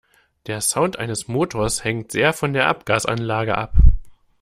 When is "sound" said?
0.61-0.97